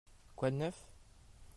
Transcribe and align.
Quoi 0.35 0.49
de 0.49 0.55
neuf? 0.55 0.87